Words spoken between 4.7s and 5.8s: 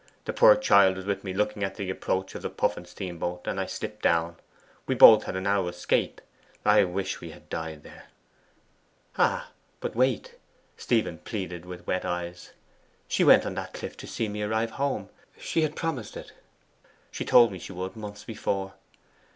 We both had a narrow